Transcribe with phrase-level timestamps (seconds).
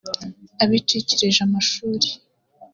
[0.63, 2.09] abacikirije amashuri